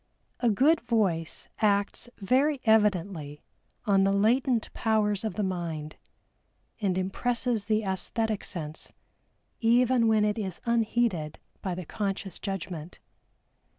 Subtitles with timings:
[0.39, 3.43] A good voice acts very evidently
[3.85, 5.95] on the latent powers of the mind,
[6.79, 8.91] and impresses the æsthetic sense,
[9.59, 12.97] even when it is unheeded by the conscious judgment.